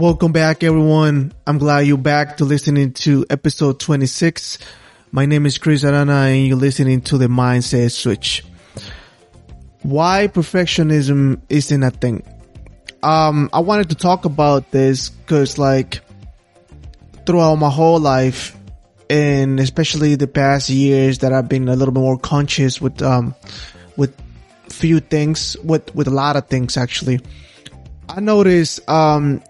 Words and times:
Welcome 0.00 0.32
back, 0.32 0.64
everyone. 0.64 1.34
I'm 1.46 1.58
glad 1.58 1.80
you're 1.80 1.98
back 1.98 2.38
to 2.38 2.46
listening 2.46 2.94
to 3.04 3.26
episode 3.28 3.78
26. 3.80 4.56
My 5.12 5.26
name 5.26 5.44
is 5.44 5.58
Chris 5.58 5.84
Arana 5.84 6.22
and 6.22 6.46
you're 6.46 6.56
listening 6.56 7.02
to 7.02 7.18
the 7.18 7.26
Mindset 7.26 7.92
Switch. 7.92 8.42
Why 9.82 10.28
perfectionism 10.28 11.42
isn't 11.50 11.82
a 11.82 11.90
thing. 11.90 12.22
Um, 13.02 13.50
I 13.52 13.60
wanted 13.60 13.90
to 13.90 13.94
talk 13.94 14.24
about 14.24 14.70
this 14.70 15.10
cause 15.26 15.58
like 15.58 16.00
throughout 17.26 17.56
my 17.56 17.68
whole 17.68 18.00
life 18.00 18.56
and 19.10 19.60
especially 19.60 20.14
the 20.14 20.26
past 20.26 20.70
years 20.70 21.18
that 21.18 21.34
I've 21.34 21.50
been 21.50 21.68
a 21.68 21.76
little 21.76 21.92
bit 21.92 22.00
more 22.00 22.18
conscious 22.18 22.80
with, 22.80 23.02
um, 23.02 23.34
with 23.98 24.18
few 24.70 25.00
things, 25.00 25.58
with, 25.62 25.94
with 25.94 26.08
a 26.08 26.10
lot 26.10 26.36
of 26.36 26.48
things 26.48 26.78
actually. 26.78 27.20
I 28.08 28.20
noticed, 28.20 28.88
um, 28.88 29.42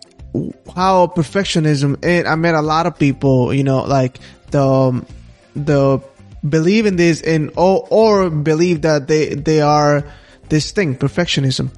how 0.75 1.07
perfectionism 1.09 1.99
and 2.05 2.29
I 2.29 2.35
met 2.37 2.55
a 2.55 2.63
lot 2.63 2.87
of 2.87 2.99
people, 2.99 3.53
you 3.53 3.65
know, 3.65 3.83
like 3.83 4.19
the 4.51 4.63
um, 4.63 5.07
the 5.55 6.01
believe 6.49 6.87
in 6.87 6.97
this 6.97 7.23
and 7.23 7.51
or 7.57 7.87
or 7.91 8.31
believe 8.31 8.83
that 8.83 9.09
they 9.09 9.35
they 9.35 9.61
are 9.61 10.05
this 10.49 10.71
thing, 10.73 10.97
perfectionism. 10.97 11.71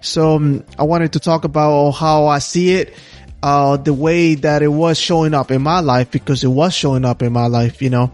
So 0.00 0.36
um, 0.36 0.64
I 0.78 0.84
wanted 0.84 1.14
to 1.14 1.20
talk 1.20 1.44
about 1.44 1.92
how 1.92 2.26
I 2.26 2.38
see 2.38 2.74
it, 2.74 2.94
uh, 3.42 3.76
the 3.76 3.92
way 3.92 4.36
that 4.36 4.62
it 4.62 4.68
was 4.68 4.98
showing 4.98 5.34
up 5.34 5.50
in 5.50 5.62
my 5.62 5.80
life 5.80 6.10
because 6.10 6.44
it 6.44 6.48
was 6.48 6.74
showing 6.74 7.04
up 7.04 7.22
in 7.22 7.32
my 7.32 7.46
life, 7.46 7.82
you 7.82 7.90
know, 7.90 8.12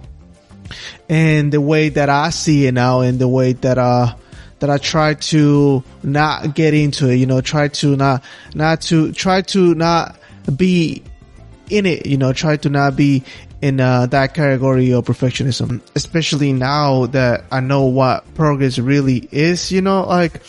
and 1.09 1.53
the 1.53 1.61
way 1.61 1.91
that 1.91 2.09
I 2.09 2.31
see 2.31 2.67
it 2.67 2.73
now 2.73 3.01
and 3.01 3.19
the 3.19 3.29
way 3.29 3.53
that 3.53 3.79
uh 3.79 4.15
that 4.65 4.71
I 4.71 4.79
try 4.79 5.13
to 5.13 5.85
not 6.03 6.55
get 6.55 6.73
into 6.73 7.11
it, 7.11 7.17
you 7.17 7.27
know, 7.27 7.43
try 7.43 7.69
to 7.69 7.97
not, 7.97 8.25
not 8.55 8.81
to, 8.89 9.12
try 9.12 9.43
to 9.43 9.75
not 9.75 10.17
be 10.56 11.05
in 11.69 11.84
it, 11.84 12.06
you 12.06 12.17
know, 12.17 12.33
try 12.33 12.56
to 12.56 12.71
not 12.71 12.97
be 12.97 13.25
in 13.61 13.79
uh, 13.79 14.06
that 14.06 14.33
category 14.33 14.95
of 14.95 15.05
perfectionism, 15.05 15.83
especially 15.95 16.55
now 16.55 17.05
that 17.06 17.45
I 17.53 17.61
know 17.61 17.84
what 17.84 18.33
progress 18.34 18.79
really 18.79 19.29
is, 19.31 19.71
you 19.71 19.83
know, 19.83 20.05
like, 20.05 20.41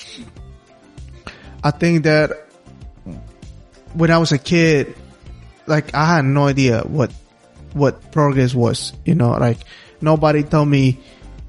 I 1.62 1.72
think 1.72 2.04
that 2.04 2.48
when 3.96 4.12
I 4.12 4.18
was 4.18 4.32
a 4.32 4.38
kid, 4.38 4.96
like 5.68 5.94
I 5.94 6.06
had 6.06 6.24
no 6.24 6.48
idea 6.48 6.84
what, 6.84 7.12
what 7.74 8.14
progress 8.14 8.56
was, 8.56 8.94
you 9.04 9.16
know, 9.16 9.32
like 9.32 9.58
nobody 10.00 10.44
told 10.44 10.70
me 10.70 11.00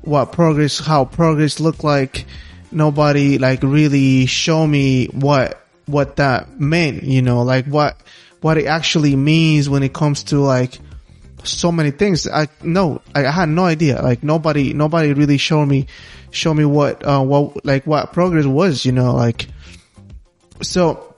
what 0.02 0.32
progress, 0.32 0.80
how 0.80 1.04
progress 1.04 1.60
looked 1.60 1.84
like 1.84 2.26
nobody 2.72 3.38
like 3.38 3.62
really 3.62 4.26
show 4.26 4.66
me 4.66 5.06
what 5.06 5.60
what 5.86 6.16
that 6.16 6.60
meant, 6.60 7.04
you 7.04 7.22
know, 7.22 7.42
like 7.42 7.66
what 7.66 7.96
what 8.40 8.58
it 8.58 8.66
actually 8.66 9.16
means 9.16 9.68
when 9.68 9.82
it 9.82 9.92
comes 9.92 10.24
to 10.24 10.40
like 10.40 10.78
so 11.44 11.70
many 11.72 11.90
things. 11.90 12.28
I 12.28 12.48
no, 12.62 13.00
I, 13.14 13.26
I 13.26 13.30
had 13.30 13.48
no 13.48 13.64
idea. 13.64 14.02
Like 14.02 14.22
nobody 14.22 14.72
nobody 14.72 15.12
really 15.12 15.38
showed 15.38 15.66
me 15.66 15.86
show 16.30 16.52
me 16.52 16.64
what 16.64 17.06
uh 17.06 17.22
what 17.22 17.64
like 17.64 17.86
what 17.86 18.12
progress 18.12 18.46
was, 18.46 18.84
you 18.84 18.92
know, 18.92 19.14
like 19.14 19.46
so 20.62 21.14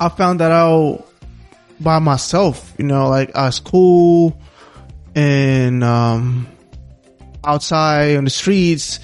I 0.00 0.08
found 0.08 0.40
that 0.40 0.50
out 0.52 1.06
by 1.80 1.98
myself, 1.98 2.74
you 2.78 2.84
know, 2.84 3.08
like 3.08 3.30
at 3.36 3.50
school 3.50 4.40
and 5.14 5.84
um 5.84 6.48
outside 7.44 8.16
on 8.16 8.24
the 8.24 8.30
streets 8.30 9.00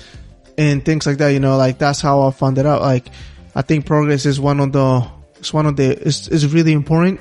and 0.58 0.84
things 0.84 1.06
like 1.06 1.16
that. 1.18 1.28
You 1.28 1.40
know, 1.40 1.56
like 1.56 1.78
that's 1.78 2.02
how 2.02 2.22
I 2.22 2.30
found 2.32 2.58
it 2.58 2.66
out. 2.66 2.82
Like, 2.82 3.06
I 3.54 3.62
think 3.62 3.86
progress 3.86 4.26
is 4.26 4.38
one 4.38 4.60
of 4.60 4.72
the, 4.72 5.08
it's 5.36 5.54
one 5.54 5.64
of 5.64 5.76
the, 5.76 5.90
it's, 6.06 6.28
it's 6.28 6.44
really 6.44 6.72
important. 6.72 7.20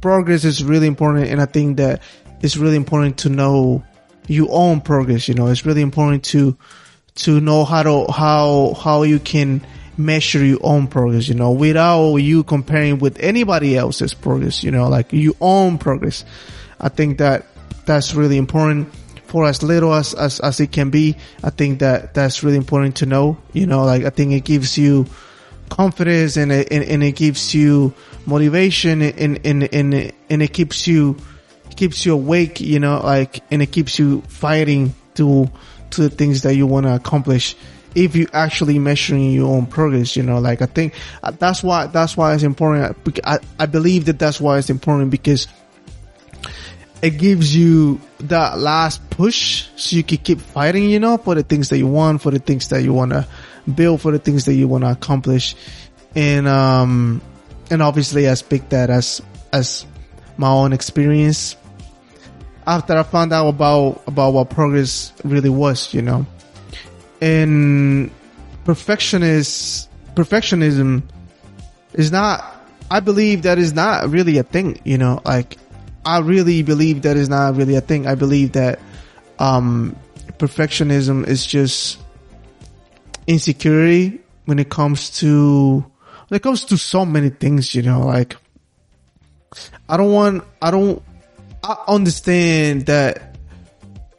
Progress 0.00 0.44
is 0.44 0.62
really 0.62 0.86
important. 0.86 1.28
And 1.28 1.40
I 1.40 1.46
think 1.46 1.78
that 1.78 2.02
it's 2.42 2.56
really 2.56 2.76
important 2.76 3.18
to 3.20 3.30
know 3.30 3.82
your 4.28 4.48
own 4.50 4.82
progress. 4.82 5.26
You 5.26 5.34
know, 5.34 5.48
it's 5.48 5.66
really 5.66 5.82
important 5.82 6.24
to, 6.26 6.56
to 7.16 7.40
know 7.40 7.64
how 7.64 7.82
to, 7.82 8.12
how, 8.12 8.74
how 8.74 9.02
you 9.02 9.18
can 9.18 9.66
measure 9.96 10.44
your 10.44 10.58
own 10.62 10.88
progress, 10.88 11.28
you 11.28 11.34
know, 11.34 11.52
without 11.52 12.16
you 12.16 12.42
comparing 12.42 12.98
with 12.98 13.18
anybody 13.20 13.76
else's 13.76 14.12
progress, 14.12 14.62
you 14.62 14.70
know, 14.70 14.88
like 14.88 15.12
your 15.12 15.34
own 15.40 15.78
progress. 15.78 16.24
I 16.80 16.88
think 16.88 17.18
that 17.18 17.46
that's 17.86 18.14
really 18.14 18.36
important 18.36 18.92
for 19.34 19.46
as 19.46 19.64
little 19.64 19.92
as, 19.92 20.14
as, 20.14 20.38
as 20.38 20.60
it 20.60 20.70
can 20.70 20.90
be. 20.90 21.16
I 21.42 21.50
think 21.50 21.80
that 21.80 22.14
that's 22.14 22.44
really 22.44 22.56
important 22.56 22.94
to 22.98 23.06
know. 23.06 23.36
You 23.52 23.66
know, 23.66 23.84
like 23.84 24.04
I 24.04 24.10
think 24.10 24.30
it 24.30 24.44
gives 24.44 24.78
you 24.78 25.06
confidence 25.70 26.36
and 26.36 26.52
it, 26.52 26.68
and, 26.70 26.84
and 26.84 27.02
it 27.02 27.16
gives 27.16 27.52
you 27.52 27.92
motivation 28.26 29.02
and, 29.02 29.44
and, 29.44 29.74
and, 29.74 30.12
and 30.30 30.40
it 30.40 30.52
keeps 30.52 30.86
you, 30.86 31.16
keeps 31.74 32.06
you 32.06 32.14
awake, 32.14 32.60
you 32.60 32.78
know, 32.78 33.00
like, 33.02 33.42
and 33.50 33.60
it 33.60 33.72
keeps 33.72 33.98
you 33.98 34.22
fighting 34.28 34.94
to, 35.14 35.50
to 35.90 36.02
the 36.02 36.10
things 36.10 36.42
that 36.42 36.54
you 36.54 36.68
want 36.68 36.86
to 36.86 36.94
accomplish 36.94 37.56
if 37.96 38.14
you 38.14 38.28
actually 38.32 38.78
measuring 38.78 39.32
your 39.32 39.52
own 39.52 39.66
progress, 39.66 40.14
you 40.14 40.22
know, 40.22 40.38
like 40.38 40.62
I 40.62 40.66
think 40.66 40.94
uh, 41.24 41.32
that's 41.32 41.60
why, 41.60 41.88
that's 41.88 42.16
why 42.16 42.34
it's 42.34 42.44
important. 42.44 42.96
I, 43.24 43.40
I 43.58 43.66
believe 43.66 44.04
that 44.04 44.20
that's 44.20 44.40
why 44.40 44.58
it's 44.58 44.70
important 44.70 45.10
because 45.10 45.48
it 47.04 47.18
gives 47.18 47.54
you 47.54 48.00
that 48.20 48.58
last 48.58 49.10
push 49.10 49.68
so 49.76 49.94
you 49.94 50.02
can 50.02 50.16
keep 50.16 50.40
fighting, 50.40 50.88
you 50.88 50.98
know, 50.98 51.18
for 51.18 51.34
the 51.34 51.42
things 51.42 51.68
that 51.68 51.76
you 51.76 51.86
want, 51.86 52.22
for 52.22 52.30
the 52.30 52.38
things 52.38 52.68
that 52.68 52.82
you 52.82 52.94
want 52.94 53.12
to 53.12 53.26
build, 53.74 54.00
for 54.00 54.10
the 54.10 54.18
things 54.18 54.46
that 54.46 54.54
you 54.54 54.66
want 54.66 54.84
to 54.84 54.90
accomplish. 54.90 55.54
And, 56.16 56.48
um, 56.48 57.20
and 57.70 57.82
obviously 57.82 58.26
I 58.26 58.32
speak 58.32 58.70
that 58.70 58.88
as, 58.88 59.20
as 59.52 59.84
my 60.38 60.48
own 60.48 60.72
experience 60.72 61.56
after 62.66 62.94
I 62.96 63.02
found 63.02 63.34
out 63.34 63.48
about, 63.48 64.02
about 64.06 64.32
what 64.32 64.48
progress 64.48 65.12
really 65.24 65.50
was, 65.50 65.92
you 65.92 66.00
know, 66.00 66.24
and 67.20 68.10
perfectionist, 68.64 69.90
perfectionism 70.14 71.02
is 71.92 72.10
not, 72.10 72.66
I 72.90 73.00
believe 73.00 73.42
that 73.42 73.58
is 73.58 73.74
not 73.74 74.08
really 74.08 74.38
a 74.38 74.42
thing, 74.42 74.80
you 74.84 74.96
know, 74.96 75.20
like 75.26 75.58
I 76.04 76.18
really 76.18 76.62
believe 76.62 77.02
that 77.02 77.16
is 77.16 77.28
not 77.28 77.56
really 77.56 77.76
a 77.76 77.80
thing. 77.80 78.06
I 78.06 78.14
believe 78.14 78.52
that 78.52 78.78
um, 79.38 79.96
perfectionism 80.38 81.26
is 81.26 81.44
just 81.46 81.98
insecurity 83.26 84.20
when 84.44 84.58
it 84.58 84.68
comes 84.68 85.18
to 85.18 85.84
when 86.28 86.36
it 86.36 86.42
comes 86.42 86.66
to 86.66 86.76
so 86.76 87.04
many 87.04 87.30
things. 87.30 87.74
You 87.74 87.82
know, 87.82 88.00
like 88.06 88.36
I 89.88 89.96
don't 89.96 90.12
want. 90.12 90.44
I 90.60 90.70
don't. 90.70 91.02
I 91.62 91.76
understand 91.88 92.86
that 92.86 93.36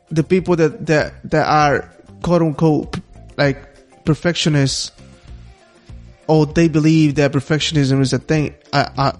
the 0.09 0.23
people 0.23 0.55
that 0.55 0.85
that 0.87 1.29
that 1.29 1.47
are 1.47 1.91
quote 2.21 2.41
unquote 2.41 2.99
like 3.37 4.03
perfectionists 4.05 4.91
or 6.27 6.45
they 6.45 6.67
believe 6.67 7.15
that 7.15 7.31
perfectionism 7.31 8.01
is 8.01 8.13
a 8.13 8.19
thing. 8.19 8.55
I 8.73 8.89
I 8.97 9.13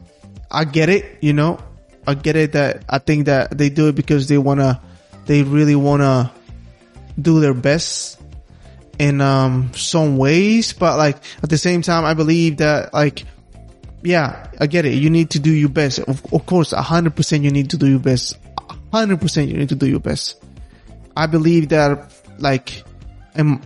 I 0.49 0.65
get 0.65 0.89
it. 0.89 1.17
You 1.21 1.33
know, 1.33 1.59
I 2.07 2.13
get 2.13 2.35
it 2.35 2.53
that 2.53 2.83
I 2.89 2.99
think 2.99 3.25
that 3.25 3.57
they 3.57 3.69
do 3.69 3.88
it 3.88 3.95
because 3.95 4.27
they 4.27 4.38
wanna, 4.38 4.81
they 5.25 5.43
really 5.43 5.75
wanna 5.75 6.31
do 7.19 7.39
their 7.39 7.53
best 7.53 8.21
in 8.99 9.21
um 9.21 9.71
some 9.73 10.17
ways, 10.17 10.73
but 10.73 10.97
like 10.97 11.17
at 11.44 11.49
the 11.49 11.57
same 11.57 11.81
time, 11.81 12.05
I 12.05 12.13
believe 12.13 12.57
that 12.57 12.94
like, 12.94 13.25
yeah, 14.03 14.47
I 14.59 14.67
get 14.67 14.85
it. 14.85 14.94
You 14.94 15.09
need 15.09 15.31
to 15.31 15.39
do 15.39 15.51
your 15.51 15.69
best. 15.69 15.99
Of, 15.99 16.33
of 16.33 16.45
course, 16.45 16.71
hundred 16.71 17.15
percent 17.15 17.44
you 17.44 17.51
need 17.51 17.71
to 17.71 17.77
do 17.77 17.88
your 17.88 17.99
best. 17.99 18.38
Hundred 18.91 19.19
percent 19.19 19.49
you 19.49 19.57
need 19.57 19.69
to 19.69 19.75
do 19.75 19.88
your 19.88 19.99
best. 19.99 20.41
I 21.17 21.27
believe 21.27 21.69
that 21.69 22.13
like, 22.38 22.83
and 23.33 23.65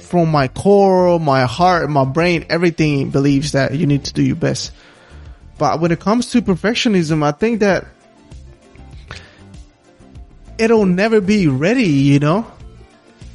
from 0.00 0.30
my 0.30 0.48
core, 0.48 1.18
my 1.20 1.44
heart, 1.44 1.88
my 1.90 2.04
brain, 2.04 2.46
everything 2.48 3.10
believes 3.10 3.52
that 3.52 3.74
you 3.74 3.86
need 3.86 4.04
to 4.04 4.12
do 4.12 4.22
your 4.22 4.36
best. 4.36 4.72
But 5.58 5.80
when 5.80 5.92
it 5.92 6.00
comes 6.00 6.30
to 6.30 6.42
perfectionism, 6.42 7.22
I 7.22 7.32
think 7.32 7.60
that 7.60 7.86
it'll 10.58 10.86
never 10.86 11.20
be 11.20 11.46
ready, 11.48 11.84
you 11.84 12.18
know? 12.18 12.46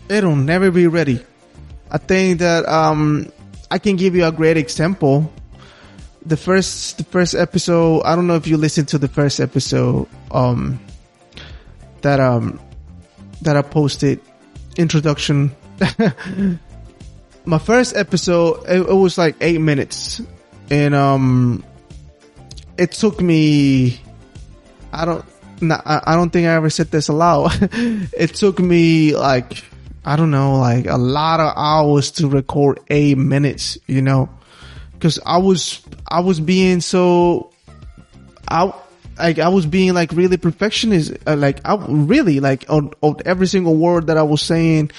It'll 0.10 0.36
never 0.36 0.72
be 0.72 0.88
ready. 0.88 1.24
I 1.92 1.98
think 1.98 2.40
that, 2.40 2.68
um, 2.68 3.32
I 3.72 3.80
can 3.80 3.96
give 3.96 4.16
you 4.16 4.26
a 4.26 4.32
great 4.32 4.58
example. 4.58 5.32
The 6.26 6.38
first, 6.38 6.98
the 6.98 7.04
first 7.04 7.36
episode, 7.36 8.02
I 8.04 8.16
don't 8.16 8.28
know 8.28 8.36
if 8.36 8.48
you 8.48 8.58
listened 8.58 8.90
to 8.90 8.98
the 8.98 9.08
first 9.08 9.40
episode, 9.40 10.08
um, 10.32 10.80
that, 12.02 12.20
um, 12.20 12.60
that 13.42 13.56
I 13.56 13.62
posted 13.62 14.20
introduction. 14.78 15.56
My 17.46 17.58
first 17.58 17.96
episode, 17.96 18.64
it, 18.68 18.82
it 18.82 18.94
was 18.94 19.18
like 19.18 19.36
eight 19.42 19.62
minutes 19.62 20.22
and, 20.70 20.94
um, 20.94 21.64
it 22.80 22.94
took 22.94 23.22
me, 23.22 24.02
I 24.94 25.06
don't, 25.06 25.26
I 25.62 26.16
don't 26.16 26.32
think 26.32 26.48
I 26.48 26.54
ever 26.54 26.70
said 26.70 26.90
this 26.90 27.10
aloud. 27.10 27.52
it 27.72 28.34
took 28.36 28.60
me 28.60 29.16
like, 29.16 29.64
I 30.06 30.16
don't 30.16 30.32
know, 30.32 30.60
like 30.60 30.88
a 30.88 30.98
lot 30.98 31.40
of 31.42 31.54
hours 31.56 32.12
to 32.12 32.30
record 32.30 32.80
eight 32.90 33.18
minutes, 33.18 33.78
you 33.86 34.02
know, 34.02 34.30
Cause 35.00 35.18
I 35.26 35.38
was, 35.38 35.82
I 36.10 36.20
was 36.20 36.42
being 36.42 36.82
so, 36.82 37.52
I, 38.50 38.74
like, 39.18 39.40
I 39.40 39.48
was 39.48 39.66
being 39.66 39.94
like 39.94 40.12
really 40.12 40.36
perfectionist, 40.36 41.14
uh, 41.26 41.38
like, 41.38 41.62
I 41.64 41.78
really, 41.88 42.42
like, 42.42 42.66
on, 42.70 42.92
on 43.02 43.16
every 43.26 43.48
single 43.48 43.76
word 43.76 44.08
that 44.08 44.18
I 44.18 44.24
was 44.24 44.42
saying, 44.42 44.92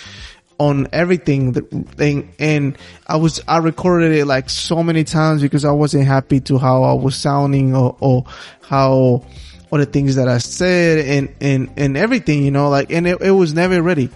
on 0.60 0.86
everything 0.92 1.54
thing 1.54 2.34
and 2.38 2.76
I 3.06 3.16
was 3.16 3.40
I 3.48 3.56
recorded 3.56 4.12
it 4.12 4.26
like 4.26 4.50
so 4.50 4.82
many 4.82 5.04
times 5.04 5.40
because 5.40 5.64
I 5.64 5.70
wasn't 5.70 6.06
happy 6.06 6.40
to 6.40 6.58
how 6.58 6.82
I 6.82 6.92
was 6.92 7.16
sounding 7.16 7.74
or, 7.74 7.96
or 7.98 8.26
how 8.60 9.24
or 9.70 9.78
the 9.78 9.86
things 9.86 10.16
that 10.16 10.28
I 10.28 10.36
said 10.36 10.98
and 10.98 11.34
and 11.40 11.70
and 11.78 11.96
everything 11.96 12.44
you 12.44 12.50
know 12.50 12.68
like 12.68 12.92
and 12.92 13.06
it, 13.06 13.22
it 13.22 13.30
was 13.30 13.54
never 13.54 13.80
ready. 13.80 14.10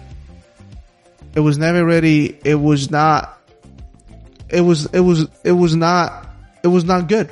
It 1.33 1.39
was 1.39 1.57
never 1.57 1.83
ready. 1.83 2.37
It 2.45 2.55
was 2.55 2.91
not 2.91 3.41
it 4.47 4.61
was 4.61 4.85
it 4.93 4.99
was 4.99 5.27
it 5.43 5.53
was 5.53 5.75
not 5.75 6.29
it 6.61 6.67
was 6.67 6.83
not 6.83 7.07
good. 7.07 7.31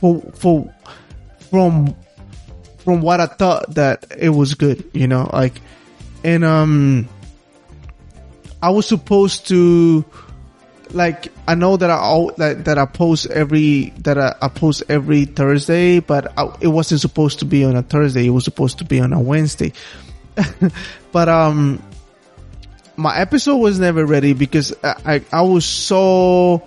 For 0.00 0.20
for 0.34 0.74
from 1.48 1.94
from 2.78 3.02
what 3.02 3.20
I 3.20 3.26
thought 3.26 3.76
that 3.76 4.04
it 4.18 4.30
was 4.30 4.54
good 4.54 4.90
you 4.92 5.06
know 5.06 5.30
like 5.32 5.60
and 6.24 6.44
um 6.44 7.08
I 8.62 8.70
was 8.70 8.86
supposed 8.86 9.48
to 9.48 10.04
like 10.92 11.32
I 11.48 11.54
know 11.54 11.76
that 11.76 11.90
I 11.90 12.26
that, 12.38 12.64
that 12.64 12.78
I 12.78 12.86
post 12.86 13.26
every 13.30 13.90
that 13.98 14.18
I, 14.18 14.34
I 14.40 14.48
post 14.48 14.84
every 14.88 15.24
Thursday, 15.24 16.00
but 16.00 16.32
I, 16.38 16.54
it 16.60 16.68
wasn't 16.68 17.00
supposed 17.00 17.40
to 17.40 17.44
be 17.44 17.64
on 17.64 17.76
a 17.76 17.82
Thursday. 17.82 18.26
It 18.26 18.30
was 18.30 18.44
supposed 18.44 18.78
to 18.78 18.84
be 18.84 19.00
on 19.00 19.12
a 19.12 19.20
Wednesday. 19.20 19.72
but 21.12 21.28
um, 21.28 21.82
my 22.96 23.16
episode 23.18 23.56
was 23.56 23.78
never 23.78 24.04
ready 24.04 24.32
because 24.32 24.74
I, 24.82 24.94
I 25.04 25.22
I 25.32 25.42
was 25.42 25.64
so 25.64 26.62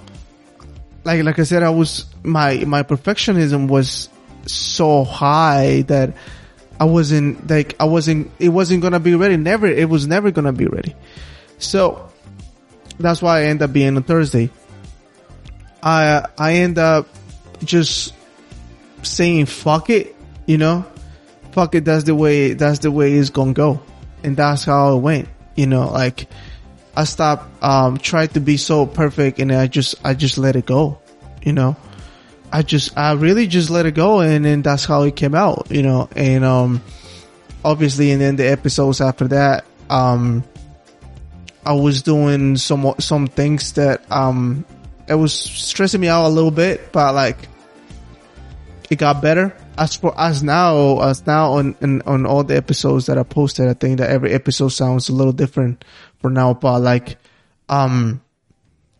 like 1.03 1.23
like 1.23 1.39
I 1.39 1.43
said 1.43 1.63
I 1.63 1.69
was 1.69 2.05
my 2.23 2.57
my 2.65 2.83
perfectionism 2.83 3.67
was 3.67 4.09
so 4.45 5.03
high 5.03 5.83
that 5.83 6.13
I 6.79 6.85
wasn't 6.85 7.49
like 7.49 7.75
I 7.79 7.85
wasn't 7.85 8.31
it 8.39 8.49
wasn't 8.49 8.81
gonna 8.81 8.99
be 8.99 9.15
ready. 9.15 9.37
Never 9.37 9.67
it 9.67 9.89
was 9.89 10.07
never 10.07 10.31
gonna 10.31 10.53
be 10.53 10.65
ready. 10.65 10.95
So 11.59 12.09
that's 12.99 13.21
why 13.21 13.41
I 13.41 13.43
end 13.45 13.61
up 13.61 13.71
being 13.71 13.95
on 13.95 14.03
Thursday. 14.03 14.49
I 15.83 16.25
I 16.37 16.53
end 16.55 16.77
up 16.77 17.07
just 17.63 18.13
saying 19.03 19.45
fuck 19.45 19.89
it, 19.89 20.15
you 20.45 20.57
know, 20.57 20.85
fuck 21.51 21.75
it. 21.75 21.85
That's 21.85 22.03
the 22.05 22.15
way. 22.15 22.53
That's 22.53 22.79
the 22.79 22.91
way 22.91 23.13
it's 23.13 23.29
gonna 23.29 23.53
go, 23.53 23.81
and 24.23 24.35
that's 24.35 24.63
how 24.63 24.97
it 24.97 24.99
went. 24.99 25.29
You 25.55 25.67
know, 25.67 25.89
like 25.91 26.27
I 26.95 27.03
stopped 27.03 27.63
um 27.63 27.97
tried 27.97 28.33
to 28.33 28.39
be 28.39 28.57
so 28.57 28.85
perfect, 28.85 29.39
and 29.39 29.51
I 29.51 29.67
just 29.67 29.95
I 30.03 30.13
just 30.13 30.37
let 30.37 30.55
it 30.55 30.65
go. 30.65 30.99
You 31.43 31.53
know, 31.53 31.77
I 32.51 32.61
just 32.61 32.97
I 32.97 33.13
really 33.13 33.47
just 33.47 33.69
let 33.69 33.85
it 33.85 33.95
go, 33.95 34.19
and 34.19 34.43
then 34.43 34.61
that's 34.61 34.85
how 34.85 35.03
it 35.03 35.15
came 35.15 35.35
out. 35.35 35.67
You 35.69 35.83
know, 35.83 36.09
and 36.15 36.43
um 36.43 36.81
obviously, 37.63 38.11
and 38.11 38.21
then 38.21 38.35
the 38.35 38.47
episodes 38.49 39.01
after 39.01 39.27
that 39.29 39.65
um 39.89 40.43
I 41.69 41.73
was 41.73 42.01
doing 42.01 42.57
some 42.57 42.95
some 42.97 43.27
things 43.27 43.73
that 43.73 44.11
um 44.11 44.65
it 45.07 45.13
was 45.13 45.31
stressing 45.31 46.01
me 46.01 46.07
out 46.07 46.25
a 46.25 46.29
little 46.33 46.49
bit, 46.49 46.91
but 46.91 47.13
like 47.13 47.37
it 48.89 48.97
got 48.97 49.21
better. 49.21 49.55
As 49.77 49.95
for 49.95 50.19
as 50.19 50.41
now, 50.41 50.99
as 51.01 51.27
now 51.27 51.53
on, 51.53 51.75
on 51.83 52.01
on 52.07 52.25
all 52.25 52.43
the 52.43 52.57
episodes 52.57 53.05
that 53.05 53.19
I 53.19 53.23
posted, 53.23 53.67
I 53.67 53.75
think 53.75 53.99
that 53.99 54.09
every 54.09 54.33
episode 54.33 54.69
sounds 54.69 55.09
a 55.09 55.13
little 55.13 55.31
different 55.31 55.85
for 56.17 56.31
now. 56.31 56.55
But 56.55 56.79
like, 56.81 57.19
um, 57.69 58.19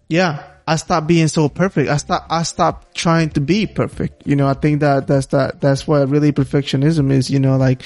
yeah, 0.07 0.43
I 0.67 0.75
stopped 0.75 1.07
being 1.07 1.27
so 1.27 1.49
perfect. 1.49 1.89
I 1.89 1.97
stop 1.97 2.27
I 2.29 2.43
stopped 2.43 2.95
trying 2.95 3.31
to 3.31 3.41
be 3.41 3.65
perfect. 3.65 4.27
You 4.27 4.35
know, 4.35 4.47
I 4.47 4.53
think 4.53 4.81
that 4.81 5.07
that's 5.07 5.25
that 5.27 5.59
that's 5.59 5.87
what 5.87 6.07
really 6.07 6.31
perfectionism 6.31 7.11
is. 7.11 7.31
You 7.31 7.39
know, 7.39 7.57
like 7.57 7.81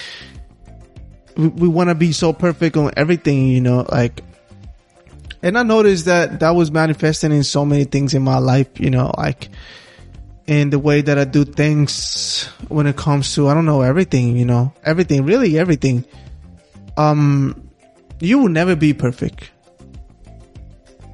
we, 1.38 1.48
we 1.48 1.68
want 1.70 1.90
to 1.90 1.96
be 1.96 2.12
so 2.12 2.34
perfect 2.34 2.76
on 2.76 2.92
everything. 2.98 3.48
You 3.48 3.62
know, 3.62 3.86
like 3.90 4.22
and 5.44 5.58
I 5.58 5.64
noticed 5.64 6.06
that 6.06 6.40
that 6.40 6.52
was 6.52 6.72
manifesting 6.72 7.34
in 7.34 7.44
so 7.44 7.66
many 7.66 7.84
things 7.84 8.14
in 8.14 8.24
my 8.24 8.38
life, 8.38 8.80
you 8.80 8.90
know, 8.90 9.14
like 9.18 9.50
in 10.48 10.70
the 10.70 10.80
way 10.80 11.02
that 11.02 11.20
I 11.20 11.26
do 11.26 11.44
things 11.44 12.46
when 12.70 12.88
it 12.88 12.96
comes 12.96 13.36
to, 13.36 13.50
I 13.50 13.54
don't 13.54 13.66
know, 13.66 13.82
everything, 13.82 14.38
you 14.38 14.46
know, 14.46 14.74
everything, 14.84 15.26
really 15.26 15.60
everything. 15.60 16.06
Um, 16.96 17.70
you 18.22 18.40
will 18.40 18.50
never 18.50 18.78
be 18.78 18.94
perfect. 18.94 19.52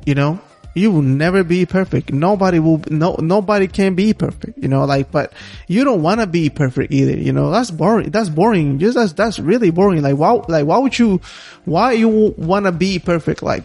You 0.06 0.14
know, 0.14 0.40
you 0.76 0.92
will 0.92 1.02
never 1.02 1.44
be 1.44 1.66
perfect. 1.66 2.14
Nobody 2.14 2.60
will, 2.60 2.82
no, 2.90 3.16
nobody 3.20 3.68
can 3.68 3.96
be 3.96 4.14
perfect, 4.14 4.60
you 4.60 4.68
know, 4.68 4.86
like, 4.86 5.12
but 5.12 5.34
you 5.68 5.84
don't 5.84 6.04
want 6.04 6.20
to 6.22 6.28
be 6.28 6.52
perfect 6.52 6.94
either, 6.94 7.18
you 7.18 7.34
know, 7.34 7.50
that's 7.50 7.72
boring. 7.72 8.12
That's 8.12 8.30
boring. 8.30 8.78
Just 8.78 8.96
that's, 8.96 9.14
that's 9.14 9.40
really 9.40 9.72
boring. 9.72 10.04
Like, 10.04 10.18
why, 10.18 10.34
like, 10.48 10.66
why 10.66 10.78
would 10.78 11.00
you, 11.00 11.20
why 11.66 11.94
you 11.94 12.36
want 12.38 12.66
to 12.68 12.72
be 12.72 13.00
perfect? 13.00 13.42
Like, 13.42 13.64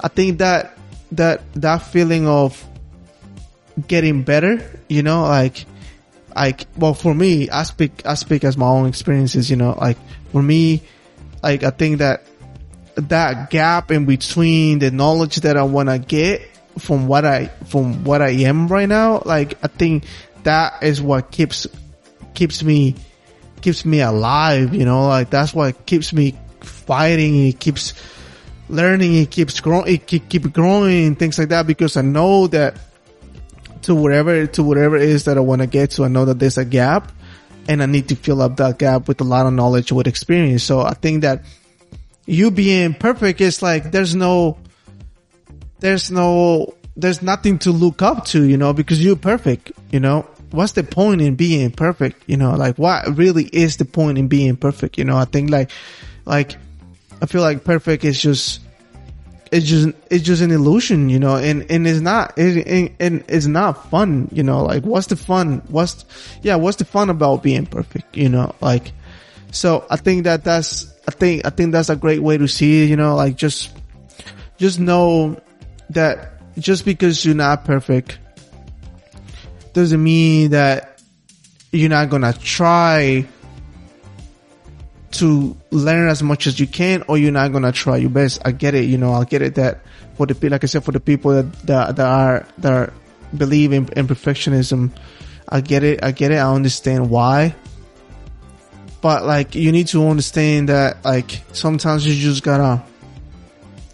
I 0.00 0.08
think 0.08 0.38
that 0.38 0.78
that 1.12 1.42
that 1.54 1.78
feeling 1.78 2.26
of 2.26 2.64
getting 3.86 4.22
better, 4.22 4.64
you 4.88 5.02
know, 5.02 5.22
like 5.22 5.66
like 6.34 6.66
well 6.76 6.94
for 6.94 7.14
me, 7.14 7.50
I 7.50 7.62
speak 7.64 8.06
I 8.06 8.14
speak 8.14 8.44
as 8.44 8.56
my 8.56 8.66
own 8.66 8.88
experiences, 8.88 9.50
you 9.50 9.56
know, 9.56 9.76
like 9.78 9.98
for 10.32 10.42
me, 10.42 10.82
like 11.42 11.62
I 11.62 11.70
think 11.70 11.98
that 11.98 12.24
that 12.94 13.50
gap 13.50 13.90
in 13.90 14.06
between 14.06 14.80
the 14.80 14.90
knowledge 14.90 15.36
that 15.36 15.56
I 15.56 15.62
want 15.62 15.88
to 15.88 15.98
get 15.98 16.42
from 16.78 17.06
what 17.06 17.24
I 17.24 17.46
from 17.66 18.04
what 18.04 18.22
I 18.22 18.30
am 18.30 18.68
right 18.68 18.88
now, 18.88 19.22
like 19.24 19.58
I 19.62 19.68
think 19.68 20.04
that 20.44 20.82
is 20.82 21.00
what 21.00 21.30
keeps 21.30 21.66
keeps 22.34 22.62
me 22.62 22.94
keeps 23.60 23.84
me 23.84 24.00
alive, 24.00 24.74
you 24.74 24.84
know, 24.84 25.08
like 25.08 25.30
that's 25.30 25.54
what 25.54 25.86
keeps 25.86 26.12
me 26.12 26.36
fighting. 26.60 27.48
It 27.48 27.58
keeps 27.58 27.94
learning, 28.68 29.14
it 29.16 29.30
keeps 29.30 29.60
growing, 29.60 29.94
it 29.94 30.06
keep, 30.06 30.28
keep 30.28 30.52
growing, 30.52 31.16
things 31.16 31.38
like 31.38 31.48
that, 31.48 31.66
because 31.66 31.96
I 31.96 32.02
know 32.02 32.46
that 32.48 32.78
to 33.82 33.94
whatever, 33.94 34.46
to 34.46 34.62
whatever 34.62 34.96
it 34.96 35.02
is 35.02 35.24
that 35.24 35.36
I 35.36 35.40
want 35.40 35.62
to 35.62 35.66
get 35.66 35.92
to, 35.92 36.04
I 36.04 36.08
know 36.08 36.24
that 36.24 36.38
there's 36.38 36.58
a 36.58 36.64
gap 36.64 37.12
and 37.68 37.82
I 37.82 37.86
need 37.86 38.08
to 38.08 38.16
fill 38.16 38.42
up 38.42 38.56
that 38.56 38.78
gap 38.78 39.08
with 39.08 39.20
a 39.20 39.24
lot 39.24 39.46
of 39.46 39.52
knowledge, 39.52 39.92
with 39.92 40.06
experience. 40.06 40.64
So 40.64 40.80
I 40.80 40.94
think 40.94 41.22
that 41.22 41.44
you 42.26 42.50
being 42.50 42.94
perfect 42.94 43.40
is 43.40 43.62
like, 43.62 43.90
there's 43.90 44.14
no, 44.14 44.58
there's 45.80 46.10
no, 46.10 46.74
there's 46.96 47.22
nothing 47.22 47.58
to 47.60 47.70
look 47.70 48.02
up 48.02 48.24
to, 48.26 48.44
you 48.44 48.56
know, 48.56 48.72
because 48.72 49.02
you're 49.02 49.16
perfect, 49.16 49.72
you 49.90 50.00
know. 50.00 50.26
What's 50.50 50.72
the 50.72 50.82
point 50.82 51.20
in 51.20 51.36
being 51.36 51.70
perfect? 51.70 52.24
You 52.26 52.38
know, 52.38 52.54
like 52.54 52.76
what 52.78 53.16
really 53.16 53.44
is 53.44 53.76
the 53.76 53.84
point 53.84 54.16
in 54.16 54.28
being 54.28 54.56
perfect? 54.56 54.96
You 54.96 55.04
know, 55.04 55.16
I 55.16 55.26
think 55.26 55.50
like, 55.50 55.70
like, 56.24 56.56
I 57.20 57.26
feel 57.26 57.42
like 57.42 57.64
perfect 57.64 58.04
is 58.04 58.20
just 58.20 58.60
it's 59.50 59.66
just 59.66 59.88
it's 60.10 60.24
just 60.24 60.42
an 60.42 60.50
illusion, 60.50 61.08
you 61.08 61.18
know, 61.18 61.36
and 61.36 61.68
and 61.70 61.86
it's 61.86 62.00
not 62.00 62.34
it, 62.36 62.92
and 63.00 63.24
it's 63.28 63.46
not 63.46 63.90
fun, 63.90 64.28
you 64.32 64.42
know. 64.42 64.62
Like, 64.62 64.84
what's 64.84 65.06
the 65.06 65.16
fun? 65.16 65.62
What's 65.68 66.04
yeah? 66.42 66.56
What's 66.56 66.76
the 66.76 66.84
fun 66.84 67.10
about 67.10 67.42
being 67.42 67.66
perfect? 67.66 68.16
You 68.16 68.28
know, 68.28 68.54
like 68.60 68.92
so. 69.50 69.86
I 69.90 69.96
think 69.96 70.24
that 70.24 70.44
that's 70.44 70.92
I 71.06 71.10
think 71.10 71.46
I 71.46 71.50
think 71.50 71.72
that's 71.72 71.88
a 71.88 71.96
great 71.96 72.22
way 72.22 72.36
to 72.38 72.46
see 72.46 72.84
it. 72.84 72.90
You 72.90 72.96
know, 72.96 73.16
like 73.16 73.36
just 73.36 73.70
just 74.58 74.78
know 74.78 75.40
that 75.90 76.32
just 76.58 76.84
because 76.84 77.24
you're 77.24 77.34
not 77.34 77.64
perfect 77.64 78.18
doesn't 79.72 80.02
mean 80.02 80.50
that 80.50 81.00
you're 81.72 81.90
not 81.90 82.10
gonna 82.10 82.32
try 82.32 83.26
to 85.10 85.56
learn 85.70 86.08
as 86.08 86.22
much 86.22 86.46
as 86.46 86.60
you 86.60 86.66
can 86.66 87.02
or 87.08 87.16
you're 87.16 87.32
not 87.32 87.52
gonna 87.52 87.72
try 87.72 87.96
your 87.96 88.10
best. 88.10 88.40
I 88.44 88.52
get 88.52 88.74
it, 88.74 88.84
you 88.84 88.98
know, 88.98 89.12
I'll 89.12 89.24
get 89.24 89.42
it 89.42 89.54
that 89.54 89.80
for 90.16 90.26
the 90.26 90.34
people 90.34 90.50
like 90.50 90.64
I 90.64 90.66
said, 90.66 90.84
for 90.84 90.92
the 90.92 91.00
people 91.00 91.32
that 91.32 91.52
that, 91.66 91.96
that 91.96 92.06
are 92.06 92.46
that 92.58 92.72
are, 92.72 92.92
believe 93.36 93.72
in, 93.72 93.88
in 93.96 94.06
perfectionism, 94.06 94.90
I 95.48 95.60
get 95.60 95.82
it, 95.82 96.02
I 96.02 96.12
get 96.12 96.30
it, 96.30 96.36
I 96.36 96.52
understand 96.52 97.10
why. 97.10 97.54
But 99.00 99.24
like 99.24 99.54
you 99.54 99.72
need 99.72 99.88
to 99.88 100.06
understand 100.08 100.68
that 100.68 101.04
like 101.04 101.42
sometimes 101.52 102.06
you 102.06 102.14
just 102.14 102.42
gotta 102.42 102.82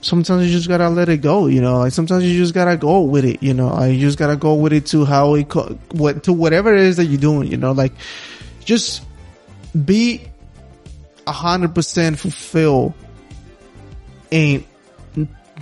sometimes 0.05 0.47
you 0.47 0.53
just 0.53 0.69
gotta 0.69 0.89
let 0.89 1.09
it 1.09 1.19
go, 1.19 1.47
you 1.47 1.61
know. 1.61 1.79
Like 1.79 1.93
sometimes 1.93 2.25
you 2.25 2.37
just 2.39 2.55
gotta 2.55 2.77
go 2.77 3.03
with 3.03 3.25
it, 3.25 3.43
you 3.43 3.55
know. 3.55 3.69
Like 3.69 3.99
just 3.99 4.19
gotta 4.19 4.37
go 4.37 4.55
with 4.55 4.73
it 4.73 4.87
to 4.87 5.05
how 5.05 5.35
it 5.35 5.49
co- 5.49 5.79
what 5.93 6.25
to 6.25 6.33
whatever 6.33 6.75
it 6.75 6.81
is 6.81 6.97
that 6.97 7.07
you're 7.07 7.21
doing, 7.21 7.51
you 7.51 7.57
know. 7.57 7.73
Like 7.73 7.93
just 8.65 9.03
be 9.85 10.27
hundred 11.27 11.75
percent 11.75 12.19
fulfill 12.19 12.95
and 14.31 14.65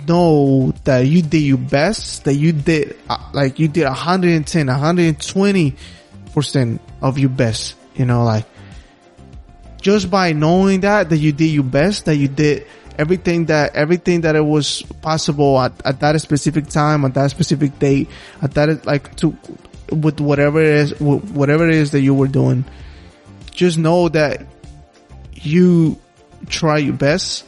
know 0.07 0.71
that 0.83 1.01
you 1.01 1.21
did 1.21 1.39
your 1.39 1.57
best, 1.57 2.25
that 2.25 2.33
you 2.33 2.51
did 2.51 2.97
uh, 3.09 3.17
like 3.33 3.59
you 3.59 3.67
did 3.67 3.85
110, 3.85 4.67
120 4.67 5.75
percent 6.33 6.81
of 7.01 7.17
your 7.17 7.29
best. 7.29 7.75
You 7.95 8.05
know, 8.05 8.23
like 8.23 8.45
just 9.81 10.09
by 10.09 10.33
knowing 10.33 10.81
that 10.81 11.09
that 11.09 11.17
you 11.17 11.31
did 11.31 11.51
your 11.51 11.63
best, 11.63 12.05
that 12.05 12.15
you 12.15 12.27
did 12.27 12.65
everything 12.97 13.45
that 13.45 13.75
everything 13.75 14.21
that 14.21 14.35
it 14.35 14.45
was 14.45 14.81
possible 15.01 15.59
at, 15.59 15.73
at 15.85 15.99
that 15.99 16.19
specific 16.21 16.67
time, 16.67 17.05
at 17.05 17.13
that 17.13 17.29
specific 17.31 17.77
date, 17.79 18.09
at 18.41 18.53
that 18.53 18.85
like 18.85 19.15
to 19.17 19.37
with 19.91 20.19
whatever 20.19 20.61
it 20.61 20.73
is, 20.73 20.99
whatever 20.99 21.67
it 21.67 21.75
is 21.75 21.91
that 21.91 22.01
you 22.01 22.13
were 22.13 22.27
doing. 22.27 22.65
Just 23.51 23.77
know 23.77 24.09
that 24.09 24.45
you 25.45 25.99
try 26.47 26.77
your 26.77 26.93
best, 26.93 27.45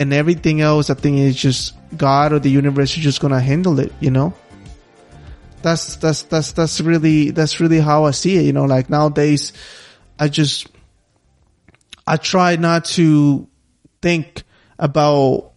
and 0.00 0.12
everything 0.12 0.60
else, 0.60 0.90
I 0.90 0.94
think, 0.94 1.18
is 1.18 1.36
just 1.36 1.74
God 1.96 2.32
or 2.32 2.38
the 2.38 2.50
universe 2.50 2.96
is 2.96 3.02
just 3.02 3.20
gonna 3.20 3.40
handle 3.40 3.80
it. 3.80 3.92
You 4.00 4.10
know 4.10 4.34
that's 5.62 5.96
that's 5.96 6.22
that's 6.22 6.52
that's 6.52 6.80
really 6.80 7.30
that's 7.30 7.60
really 7.60 7.80
how 7.80 8.04
I 8.04 8.12
see 8.12 8.36
it. 8.36 8.42
You 8.42 8.52
know, 8.52 8.64
like 8.64 8.90
nowadays, 8.90 9.52
I 10.18 10.28
just 10.28 10.68
I 12.06 12.16
try 12.16 12.56
not 12.56 12.84
to 12.96 13.48
think 14.00 14.42
about 14.78 15.52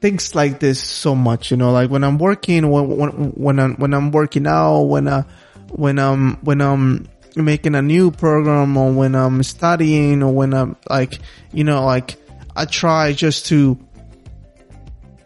things 0.00 0.34
like 0.34 0.60
this 0.60 0.82
so 0.82 1.14
much. 1.14 1.50
You 1.50 1.56
know, 1.56 1.72
like 1.72 1.90
when 1.90 2.04
I'm 2.04 2.18
working, 2.18 2.70
when 2.70 2.88
when 2.88 3.10
when 3.32 3.58
I'm 3.58 3.74
when 3.76 3.94
I'm 3.94 4.10
working 4.10 4.46
out, 4.46 4.82
when 4.82 5.08
I 5.08 5.24
when 5.70 5.98
I'm 5.98 6.36
when 6.36 6.60
I'm 6.60 7.08
making 7.36 7.74
a 7.74 7.82
new 7.82 8.10
program, 8.10 8.76
or 8.76 8.92
when 8.92 9.14
I'm 9.14 9.42
studying, 9.42 10.22
or 10.22 10.32
when 10.32 10.54
I'm 10.54 10.76
like 10.88 11.18
you 11.52 11.64
know 11.64 11.84
like 11.84 12.16
I 12.56 12.64
try 12.64 13.12
just 13.12 13.46
to 13.46 13.78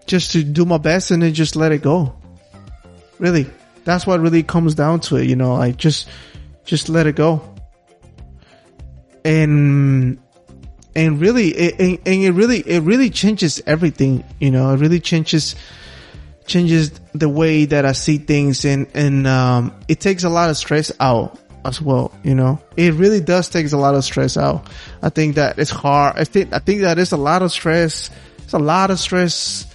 just 0.06 0.32
to 0.32 0.42
do 0.42 0.64
my 0.64 0.78
best 0.78 1.10
and 1.10 1.22
then 1.22 1.34
just 1.34 1.56
let 1.56 1.72
it 1.72 1.82
go. 1.82 2.14
Really 3.18 3.46
that's 3.88 4.06
what 4.06 4.20
really 4.20 4.42
comes 4.42 4.74
down 4.74 5.00
to 5.00 5.16
it, 5.16 5.30
you 5.30 5.34
know, 5.34 5.54
like 5.54 5.78
just, 5.78 6.10
just 6.66 6.90
let 6.90 7.06
it 7.06 7.16
go. 7.16 7.54
And, 9.24 10.18
and 10.94 11.18
really, 11.18 11.48
it, 11.48 11.80
and, 11.80 11.98
and 12.06 12.22
it 12.22 12.32
really, 12.32 12.58
it 12.58 12.80
really 12.80 13.08
changes 13.08 13.62
everything, 13.66 14.24
you 14.38 14.50
know, 14.50 14.74
it 14.74 14.76
really 14.76 15.00
changes, 15.00 15.56
changes 16.46 17.00
the 17.14 17.30
way 17.30 17.64
that 17.64 17.86
I 17.86 17.92
see 17.92 18.18
things 18.18 18.66
and, 18.66 18.88
and, 18.92 19.26
um, 19.26 19.74
it 19.88 20.00
takes 20.00 20.22
a 20.22 20.28
lot 20.28 20.50
of 20.50 20.58
stress 20.58 20.92
out 21.00 21.38
as 21.68 21.80
well, 21.80 22.12
you 22.25 22.34
know, 22.34 22.60
it 22.76 22.94
really 22.94 23.20
does 23.20 23.48
takes 23.48 23.72
a 23.72 23.78
lot 23.78 23.94
of 23.94 24.04
stress 24.04 24.37
out. 24.37 24.68
I 25.02 25.10
think 25.10 25.37
that 25.37 25.58
it's 25.58 25.70
hard. 25.70 26.16
I 26.16 26.25
think, 26.25 26.52
I 26.52 26.58
think 26.58 26.80
that 26.80 26.98
it's 26.98 27.12
a 27.12 27.16
lot 27.16 27.42
of 27.42 27.52
stress. 27.52 28.10
It's 28.38 28.54
a 28.54 28.58
lot 28.58 28.90
of 28.90 28.98
stress 28.98 29.66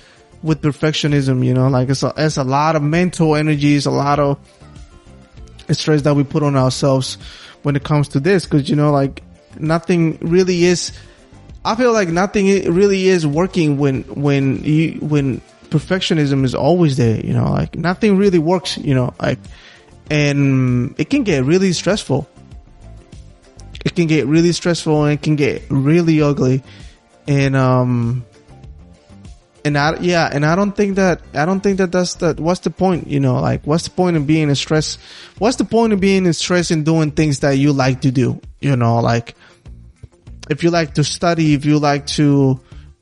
with 0.41 0.61
perfectionism, 0.61 1.45
you 1.45 1.53
know, 1.53 1.69
like 1.69 1.89
it's 1.89 2.03
a, 2.03 2.13
it's 2.17 2.37
a 2.37 2.43
lot 2.43 2.75
of 2.75 2.83
mental 2.83 3.35
energy, 3.35 3.75
it's 3.75 3.85
a 3.85 3.91
lot 3.91 4.19
of 4.19 4.37
stress 5.71 6.01
that 6.01 6.15
we 6.15 6.23
put 6.23 6.43
on 6.43 6.57
ourselves 6.57 7.17
when 7.61 7.75
it 7.75 7.83
comes 7.83 8.09
to 8.09 8.19
this. 8.19 8.45
Cause 8.45 8.69
you 8.69 8.75
know, 8.75 8.91
like 8.91 9.23
nothing 9.57 10.17
really 10.19 10.65
is, 10.65 10.91
I 11.63 11.75
feel 11.75 11.93
like 11.93 12.09
nothing 12.09 12.73
really 12.73 13.07
is 13.07 13.25
working 13.25 13.77
when, 13.77 14.03
when 14.03 14.63
you, 14.65 14.99
when 14.99 15.39
perfectionism 15.69 16.43
is 16.43 16.53
always 16.53 16.97
there, 16.97 17.19
you 17.25 17.33
know, 17.33 17.51
like 17.51 17.75
nothing 17.75 18.17
really 18.17 18.39
works, 18.39 18.77
you 18.77 18.93
know, 18.93 19.13
like, 19.21 19.39
and 20.13 20.93
it 20.99 21.09
can 21.09 21.23
get 21.23 21.43
really 21.43 21.73
stressful. 21.73 22.29
It 23.83 23.95
can 23.95 24.05
get 24.05 24.27
really 24.27 24.51
stressful 24.51 25.05
and 25.05 25.13
it 25.13 25.23
can 25.23 25.35
get 25.35 25.63
really 25.71 26.21
ugly. 26.21 26.61
And, 27.27 27.55
um, 27.55 28.23
and 29.65 29.75
I, 29.75 29.97
yeah, 30.01 30.29
and 30.31 30.45
I 30.45 30.55
don't 30.55 30.73
think 30.73 30.97
that, 30.97 31.21
I 31.33 31.45
don't 31.45 31.61
think 31.61 31.79
that 31.79 31.91
that's 31.91 32.13
the, 32.15 32.35
what's 32.37 32.59
the 32.59 32.69
point, 32.69 33.07
you 33.07 33.19
know, 33.19 33.39
like, 33.39 33.65
what's 33.65 33.85
the 33.85 33.89
point 33.89 34.15
of 34.15 34.27
being 34.27 34.49
in 34.49 34.55
stress? 34.55 34.99
What's 35.39 35.57
the 35.57 35.65
point 35.65 35.93
of 35.93 35.99
being 35.99 36.27
in 36.27 36.33
stress 36.33 36.69
and 36.69 36.85
doing 36.85 37.09
things 37.09 37.39
that 37.39 37.53
you 37.53 37.73
like 37.73 38.01
to 38.01 38.11
do? 38.11 38.39
You 38.61 38.75
know, 38.75 38.99
like, 38.99 39.33
if 40.47 40.63
you 40.63 40.69
like 40.69 40.93
to 40.93 41.03
study, 41.03 41.55
if 41.55 41.65
you 41.65 41.79
like 41.79 42.05
to, 42.17 42.59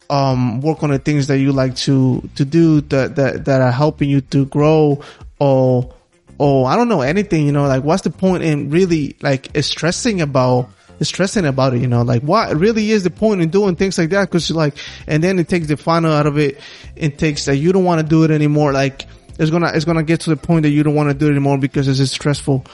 um, 0.10 0.62
work 0.62 0.82
on 0.82 0.92
the 0.92 1.00
things 1.00 1.28
that 1.28 1.40
you 1.40 1.52
like 1.52 1.76
to, 1.76 2.22
to 2.36 2.46
do 2.46 2.80
that, 2.80 3.18
that, 3.18 3.44
that 3.46 3.62
are 3.62 3.72
helping 3.72 4.10
you 4.10 4.22
to 4.22 4.46
grow 4.46 5.04
or, 5.40 5.94
or 6.42 6.68
I 6.68 6.76
don't 6.76 6.90
know, 6.90 7.02
anything, 7.02 7.46
you 7.46 7.52
know, 7.52 7.68
like, 7.68 7.84
what's 7.84 8.02
the 8.02 8.10
point 8.10 8.42
in 8.42 8.72
really, 8.72 9.16
like, 9.22 9.56
stressing 9.62 10.22
about, 10.22 10.72
stressing 11.04 11.46
about 11.46 11.76
it, 11.76 11.82
you 11.82 11.88
know, 11.88 12.02
like 12.02 12.24
what 12.24 12.56
really 12.56 12.90
is 12.90 13.04
the 13.04 13.12
point 13.12 13.42
in 13.42 13.50
doing 13.50 13.76
things 13.76 13.98
like 14.00 14.10
that? 14.10 14.28
Cause 14.32 14.50
like, 14.50 14.76
and 15.06 15.24
then 15.24 15.38
it 15.38 15.48
takes 15.48 15.68
the 15.68 15.78
fun 15.78 16.04
out 16.04 16.26
of 16.26 16.40
it. 16.40 16.60
It 16.96 17.20
takes 17.20 17.46
that 17.46 17.58
you 17.58 17.72
don't 17.72 17.86
want 17.86 18.02
to 18.02 18.08
do 18.08 18.24
it 18.24 18.32
anymore. 18.32 18.72
Like 18.72 19.06
it's 19.38 19.52
gonna, 19.52 19.72
it's 19.74 19.86
gonna 19.86 20.02
get 20.02 20.22
to 20.22 20.32
the 20.32 20.36
point 20.36 20.64
that 20.64 20.70
you 20.70 20.82
don't 20.82 20.96
want 20.96 21.10
to 21.10 21.16
do 21.16 21.28
it 21.28 21.32
anymore 21.32 21.60
because 21.60 21.88
it's 21.88 22.12
stressful. 22.12 22.66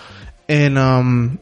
And, 0.47 0.77
um, 0.77 1.39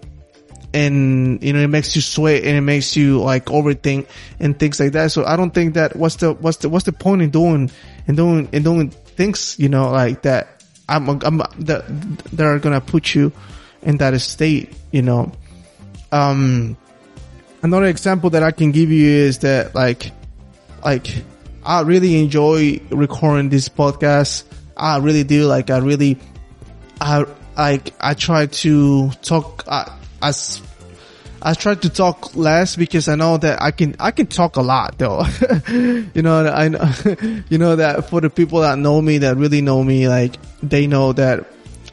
and 0.74 1.42
you 1.42 1.54
know 1.54 1.60
it 1.60 1.70
makes 1.70 1.96
you 1.96 2.02
sweat 2.02 2.44
and 2.44 2.58
it 2.58 2.62
makes 2.62 2.96
you 2.96 3.22
like 3.22 3.46
overthink 3.46 4.08
and 4.40 4.60
things 4.60 4.80
like 4.80 4.92
that. 4.92 5.12
So 5.12 5.26
I 5.26 5.38
don't 5.38 5.54
think 5.54 5.76
that 5.76 5.96
what's 5.96 6.18
the 6.18 6.34
what's 6.34 6.58
the 6.58 6.70
what's 6.70 6.86
the 6.86 6.92
point 6.92 7.22
in 7.22 7.30
doing 7.30 7.72
and 8.08 8.18
doing 8.18 8.50
and 8.52 8.64
doing 8.64 8.90
things 8.90 9.56
you 9.58 9.70
know 9.70 9.92
like 9.92 10.24
that. 10.24 10.55
I'm 10.88 11.10
I'm 11.10 11.38
that 11.60 11.84
they're 12.32 12.60
gonna 12.60 12.82
put 12.82 13.16
you 13.16 13.32
in 13.82 13.98
that 13.98 14.20
state. 14.22 14.74
You 14.92 15.02
know, 15.02 15.32
um, 16.12 16.78
another 17.62 17.86
example 17.86 18.30
that 18.32 18.44
I 18.44 18.52
can 18.52 18.72
give 18.72 18.92
you 18.92 19.08
is 19.08 19.40
that 19.40 19.74
like, 19.74 20.12
like 20.84 21.08
I 21.64 21.82
really 21.82 22.20
enjoy 22.22 22.82
recording 22.90 23.50
this 23.50 23.70
podcast. 23.70 24.44
I 24.78 24.98
really 24.98 25.24
do. 25.24 25.46
Like 25.46 25.70
I 25.70 25.78
really, 25.78 26.20
I 27.02 27.26
like 27.58 27.94
I 28.00 28.14
try 28.14 28.46
to 28.46 29.10
talk 29.22 29.64
uh, 29.68 29.90
as 30.22 30.62
I 31.42 31.54
try 31.54 31.76
to 31.76 31.90
talk 31.90 32.36
less 32.36 32.76
because 32.76 33.08
I 33.08 33.16
know 33.16 33.38
that 33.38 33.62
I 33.62 33.72
can 33.72 33.96
I 34.00 34.12
can 34.12 34.26
talk 34.26 34.56
a 34.56 34.62
lot 34.62 34.98
though. 34.98 35.26
you 35.70 36.22
know 36.22 36.48
I 36.48 36.70
know 36.70 36.92
you 37.50 37.58
know 37.58 37.76
that 37.76 38.10
for 38.10 38.20
the 38.20 38.30
people 38.30 38.62
that 38.62 38.80
know 38.80 39.02
me 39.02 39.20
that 39.20 39.38
really 39.38 39.62
know 39.62 39.84
me 39.84 40.08
like 40.08 40.38
they 40.70 40.88
know 40.88 41.14
that 41.14 41.46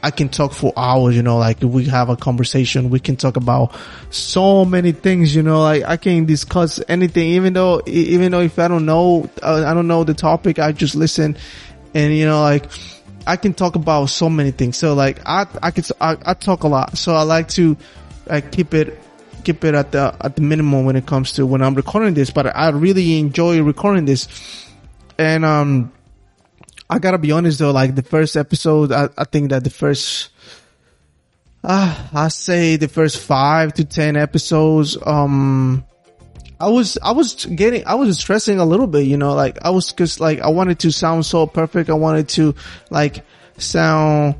I 0.03 0.11
can 0.11 0.27
talk 0.27 0.51
for 0.51 0.73
hours, 0.75 1.15
you 1.15 1.23
know, 1.23 1.37
like 1.37 1.61
we 1.61 1.85
have 1.85 2.09
a 2.09 2.17
conversation, 2.17 2.89
we 2.89 2.99
can 2.99 3.15
talk 3.15 3.37
about 3.37 3.73
so 4.09 4.65
many 4.65 4.91
things, 4.91 5.33
you 5.33 5.41
know, 5.41 5.61
like 5.61 5.83
I 5.83 5.95
can 5.95 6.25
discuss 6.25 6.81
anything, 6.89 7.29
even 7.29 7.53
though, 7.53 7.81
even 7.85 8.33
though 8.33 8.41
if 8.41 8.59
I 8.59 8.67
don't 8.67 8.85
know, 8.85 9.29
uh, 9.41 9.63
I 9.65 9.73
don't 9.73 9.87
know 9.87 10.03
the 10.03 10.13
topic, 10.13 10.59
I 10.59 10.73
just 10.73 10.93
listen 10.93 11.37
and, 11.93 12.13
you 12.13 12.25
know, 12.25 12.41
like, 12.41 12.65
I 13.25 13.37
can 13.37 13.53
talk 13.53 13.75
about 13.75 14.07
so 14.07 14.29
many 14.29 14.51
things. 14.51 14.75
So 14.75 14.93
like, 14.93 15.21
I, 15.25 15.47
I 15.61 15.71
can, 15.71 15.85
I, 16.01 16.17
I 16.25 16.33
talk 16.33 16.63
a 16.63 16.67
lot. 16.67 16.97
So 16.97 17.15
I 17.15 17.21
like 17.21 17.47
to, 17.49 17.77
like, 18.25 18.51
keep 18.51 18.73
it, 18.73 18.99
keep 19.45 19.63
it 19.63 19.73
at 19.73 19.93
the, 19.93 20.13
at 20.19 20.35
the 20.35 20.41
minimum 20.41 20.83
when 20.83 20.97
it 20.97 21.05
comes 21.05 21.31
to 21.33 21.45
when 21.45 21.61
I'm 21.61 21.75
recording 21.75 22.13
this, 22.13 22.29
but 22.29 22.53
I 22.53 22.71
really 22.71 23.19
enjoy 23.19 23.61
recording 23.61 24.03
this. 24.03 24.27
And, 25.17 25.45
um, 25.45 25.93
I 26.93 26.99
gotta 26.99 27.17
be 27.17 27.31
honest 27.31 27.57
though, 27.57 27.71
like 27.71 27.95
the 27.95 28.03
first 28.03 28.37
episode, 28.37 28.91
I, 28.91 29.09
I 29.17 29.23
think 29.23 29.49
that 29.49 29.63
the 29.63 29.71
first, 29.71 30.29
uh, 31.63 32.07
I 32.13 32.27
say 32.27 32.75
the 32.75 32.87
first 32.87 33.17
five 33.17 33.73
to 33.73 33.83
10 33.83 34.15
episodes, 34.15 34.95
um, 35.03 35.83
I 36.59 36.69
was, 36.69 36.99
I 37.01 37.13
was 37.13 37.47
getting, 37.47 37.87
I 37.87 37.95
was 37.95 38.19
stressing 38.19 38.59
a 38.59 38.65
little 38.65 38.85
bit, 38.85 39.07
you 39.07 39.17
know, 39.17 39.33
like 39.33 39.57
I 39.63 39.71
was 39.71 39.91
cause 39.91 40.19
like 40.19 40.41
I 40.41 40.49
wanted 40.49 40.77
to 40.81 40.91
sound 40.91 41.25
so 41.25 41.47
perfect. 41.47 41.89
I 41.89 41.93
wanted 41.93 42.29
to 42.29 42.53
like 42.91 43.25
sound, 43.57 44.35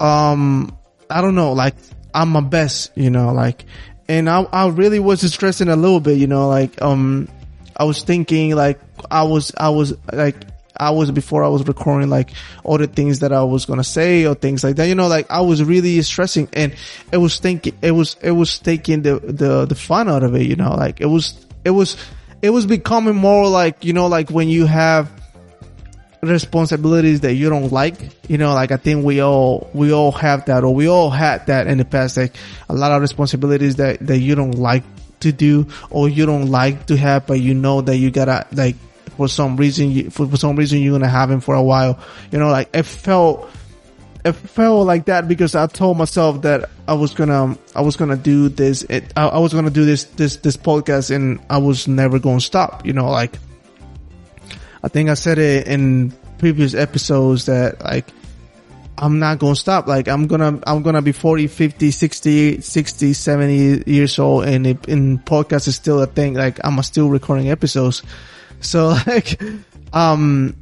um, 0.00 0.74
I 1.10 1.20
don't 1.20 1.34
know, 1.34 1.52
like 1.52 1.74
I'm 2.14 2.30
my 2.30 2.40
best, 2.40 2.90
you 2.96 3.10
know, 3.10 3.34
like, 3.34 3.66
and 4.08 4.30
I, 4.30 4.44
I 4.44 4.68
really 4.68 4.98
was 4.98 5.20
stressing 5.30 5.68
a 5.68 5.76
little 5.76 6.00
bit, 6.00 6.16
you 6.16 6.26
know, 6.26 6.48
like, 6.48 6.80
um, 6.80 7.28
I 7.76 7.84
was 7.84 8.02
thinking 8.02 8.56
like 8.56 8.80
I 9.10 9.24
was, 9.24 9.52
I 9.58 9.68
was 9.68 9.92
like, 10.10 10.47
hours 10.78 11.10
before 11.10 11.44
I 11.44 11.48
was 11.48 11.66
recording, 11.66 12.08
like 12.08 12.30
all 12.64 12.78
the 12.78 12.86
things 12.86 13.20
that 13.20 13.32
I 13.32 13.42
was 13.42 13.66
gonna 13.66 13.84
say 13.84 14.26
or 14.26 14.34
things 14.34 14.64
like 14.64 14.76
that. 14.76 14.86
You 14.86 14.94
know, 14.94 15.08
like 15.08 15.30
I 15.30 15.40
was 15.40 15.62
really 15.62 16.00
stressing 16.02 16.48
and 16.52 16.74
it 17.12 17.18
was 17.18 17.38
thinking, 17.38 17.76
it 17.82 17.92
was, 17.92 18.16
it 18.22 18.32
was 18.32 18.58
taking 18.58 19.02
the, 19.02 19.18
the, 19.18 19.66
the 19.66 19.74
fun 19.74 20.08
out 20.08 20.22
of 20.22 20.34
it, 20.34 20.46
you 20.46 20.56
know, 20.56 20.74
like 20.74 21.00
it 21.00 21.06
was, 21.06 21.46
it 21.64 21.70
was, 21.70 21.96
it 22.42 22.50
was 22.50 22.66
becoming 22.66 23.16
more 23.16 23.48
like, 23.48 23.84
you 23.84 23.92
know, 23.92 24.06
like 24.06 24.30
when 24.30 24.48
you 24.48 24.66
have 24.66 25.10
responsibilities 26.22 27.20
that 27.20 27.34
you 27.34 27.48
don't 27.48 27.72
like, 27.72 28.10
you 28.28 28.38
know, 28.38 28.54
like 28.54 28.72
I 28.72 28.76
think 28.76 29.04
we 29.04 29.20
all, 29.20 29.70
we 29.72 29.92
all 29.92 30.12
have 30.12 30.46
that 30.46 30.64
or 30.64 30.74
we 30.74 30.88
all 30.88 31.10
had 31.10 31.46
that 31.46 31.66
in 31.66 31.78
the 31.78 31.84
past, 31.84 32.16
like 32.16 32.34
a 32.68 32.74
lot 32.74 32.92
of 32.92 33.00
responsibilities 33.00 33.76
that, 33.76 34.04
that 34.06 34.18
you 34.18 34.34
don't 34.34 34.52
like 34.52 34.84
to 35.20 35.32
do 35.32 35.66
or 35.90 36.08
you 36.08 36.26
don't 36.26 36.46
like 36.46 36.86
to 36.86 36.96
have, 36.96 37.26
but 37.26 37.40
you 37.40 37.54
know 37.54 37.80
that 37.80 37.96
you 37.96 38.10
gotta 38.10 38.46
like 38.52 38.76
for 39.18 39.26
some 39.26 39.56
reason, 39.56 39.90
you, 39.90 40.10
for, 40.10 40.28
for 40.28 40.36
some 40.36 40.54
reason 40.54 40.78
you're 40.78 40.94
gonna 40.94 41.08
have 41.08 41.28
him 41.28 41.40
for 41.40 41.56
a 41.56 41.62
while. 41.62 41.98
You 42.30 42.38
know, 42.38 42.50
like 42.50 42.70
it 42.72 42.84
felt, 42.84 43.50
it 44.24 44.32
felt 44.32 44.86
like 44.86 45.06
that 45.06 45.26
because 45.26 45.56
I 45.56 45.66
told 45.66 45.98
myself 45.98 46.42
that 46.42 46.70
I 46.86 46.94
was 46.94 47.14
gonna, 47.14 47.58
I 47.74 47.80
was 47.80 47.96
gonna 47.96 48.16
do 48.16 48.48
this, 48.48 48.84
it, 48.84 49.12
I, 49.16 49.26
I 49.26 49.38
was 49.38 49.52
gonna 49.52 49.70
do 49.70 49.84
this, 49.84 50.04
this, 50.04 50.36
this 50.36 50.56
podcast 50.56 51.12
and 51.12 51.40
I 51.50 51.58
was 51.58 51.88
never 51.88 52.20
gonna 52.20 52.40
stop, 52.40 52.86
you 52.86 52.92
know, 52.92 53.10
like, 53.10 53.36
I 54.84 54.88
think 54.88 55.10
I 55.10 55.14
said 55.14 55.38
it 55.38 55.66
in 55.66 56.12
previous 56.38 56.74
episodes 56.74 57.46
that 57.46 57.82
like, 57.82 58.06
I'm 59.00 59.20
not 59.20 59.38
going 59.38 59.54
to 59.54 59.60
stop. 59.60 59.86
Like 59.86 60.08
I'm 60.08 60.26
going 60.26 60.40
to, 60.40 60.68
I'm 60.68 60.82
going 60.82 60.96
to 60.96 61.02
be 61.02 61.12
40, 61.12 61.46
50, 61.46 61.90
60, 61.90 62.60
60, 62.60 63.12
70 63.12 63.84
years 63.86 64.18
old 64.18 64.44
and, 64.44 64.66
and 64.66 65.24
podcast 65.24 65.68
is 65.68 65.76
still 65.76 66.02
a 66.02 66.06
thing. 66.06 66.34
Like 66.34 66.58
I'm 66.64 66.82
still 66.82 67.08
recording 67.08 67.50
episodes. 67.50 68.02
So 68.60 68.88
like, 69.06 69.40
um, 69.92 70.56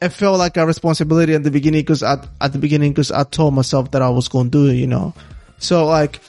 it 0.00 0.10
felt 0.10 0.38
like 0.38 0.56
a 0.56 0.66
responsibility 0.66 1.34
at 1.34 1.42
the 1.42 1.50
beginning 1.50 1.80
because 1.80 2.02
at, 2.02 2.26
at 2.40 2.52
the 2.52 2.58
beginning 2.58 2.92
because 2.92 3.10
I 3.10 3.24
told 3.24 3.54
myself 3.54 3.90
that 3.92 4.02
I 4.02 4.10
was 4.10 4.28
going 4.28 4.50
to 4.50 4.64
do 4.66 4.70
it, 4.70 4.74
you 4.74 4.86
know. 4.86 5.14
So 5.58 5.86
like, 5.86 6.20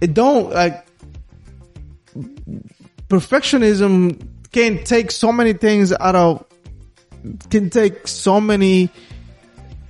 it 0.00 0.14
don't 0.14 0.50
like 0.50 0.86
perfectionism 3.08 4.28
can 4.52 4.84
take 4.84 5.10
so 5.10 5.32
many 5.32 5.52
things 5.52 5.92
out 5.92 6.14
of 6.14 6.44
can 7.50 7.70
take 7.70 8.06
so 8.06 8.40
many 8.40 8.90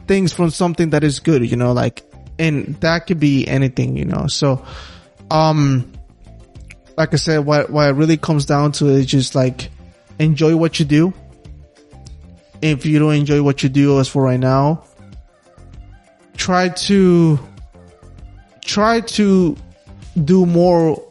things 0.06 0.32
from 0.32 0.50
something 0.50 0.90
that 0.90 1.04
is 1.04 1.20
good, 1.20 1.48
you 1.48 1.56
know, 1.56 1.72
like 1.72 2.02
and 2.38 2.76
that 2.80 3.06
could 3.06 3.18
be 3.20 3.46
anything, 3.48 3.96
you 3.96 4.04
know. 4.04 4.26
So 4.26 4.64
um 5.30 5.92
like 6.96 7.12
I 7.12 7.16
said, 7.16 7.38
what 7.38 7.70
what 7.70 7.88
it 7.88 7.92
really 7.92 8.16
comes 8.16 8.46
down 8.46 8.72
to 8.72 8.86
is 8.86 9.06
just 9.06 9.34
like 9.34 9.70
enjoy 10.18 10.56
what 10.56 10.78
you 10.78 10.84
do. 10.84 11.12
If 12.62 12.86
you 12.86 12.98
don't 12.98 13.14
enjoy 13.14 13.42
what 13.42 13.62
you 13.62 13.68
do 13.68 14.00
as 14.00 14.08
for 14.08 14.22
right 14.22 14.40
now, 14.40 14.84
try 16.36 16.70
to 16.70 17.38
try 18.64 19.00
to 19.00 19.56
do 20.24 20.46
more 20.46 21.02